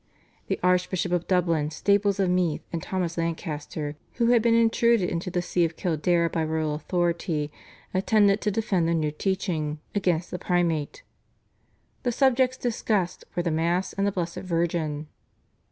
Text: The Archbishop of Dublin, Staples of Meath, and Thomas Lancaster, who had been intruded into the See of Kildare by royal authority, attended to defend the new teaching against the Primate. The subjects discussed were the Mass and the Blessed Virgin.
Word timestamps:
The 0.47 0.59
Archbishop 0.63 1.11
of 1.11 1.27
Dublin, 1.27 1.69
Staples 1.69 2.19
of 2.19 2.27
Meath, 2.27 2.63
and 2.73 2.81
Thomas 2.81 3.19
Lancaster, 3.19 3.95
who 4.13 4.29
had 4.31 4.41
been 4.41 4.55
intruded 4.55 5.07
into 5.07 5.29
the 5.29 5.43
See 5.43 5.63
of 5.63 5.75
Kildare 5.77 6.27
by 6.27 6.43
royal 6.43 6.73
authority, 6.73 7.51
attended 7.93 8.41
to 8.41 8.49
defend 8.49 8.87
the 8.87 8.95
new 8.95 9.11
teaching 9.11 9.79
against 9.93 10.31
the 10.31 10.39
Primate. 10.39 11.03
The 12.01 12.11
subjects 12.11 12.57
discussed 12.57 13.25
were 13.35 13.43
the 13.43 13.51
Mass 13.51 13.93
and 13.93 14.07
the 14.07 14.11
Blessed 14.11 14.37
Virgin. 14.37 15.05